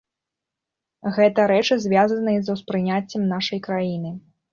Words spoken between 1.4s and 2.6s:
рэчы, звязаныя з